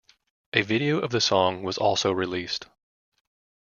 [0.53, 2.65] A video of the song was also released.